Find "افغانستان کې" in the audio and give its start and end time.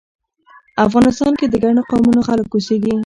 0.85-1.45